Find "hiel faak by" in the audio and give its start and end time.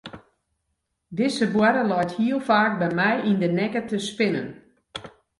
2.19-2.89